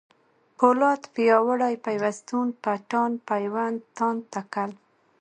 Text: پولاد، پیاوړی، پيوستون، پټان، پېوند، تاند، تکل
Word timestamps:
پولاد، 0.57 1.01
پیاوړی، 1.15 1.73
پيوستون، 1.85 2.47
پټان، 2.63 3.11
پېوند، 3.27 3.79
تاند، 3.97 4.21
تکل 4.33 4.71